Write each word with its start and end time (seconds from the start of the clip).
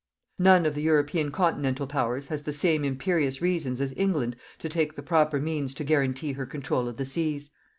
None 0.39 0.65
of 0.65 0.73
the 0.73 0.81
European 0.81 1.29
continental 1.31 1.85
Powers 1.85 2.25
has 2.25 2.41
the 2.41 2.51
same 2.53 2.83
imperious 2.83 3.39
reasons 3.39 3.79
as 3.79 3.93
England 3.95 4.35
to 4.57 4.67
take 4.67 4.95
the 4.95 5.03
proper 5.03 5.39
means 5.39 5.75
to 5.75 5.83
guarantee 5.83 6.31
her 6.33 6.47
control 6.47 6.87
of 6.87 6.97
the 6.97 7.05
seas. 7.05 7.51